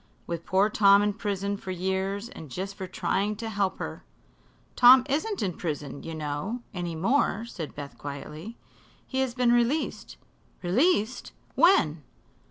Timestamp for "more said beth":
6.95-7.99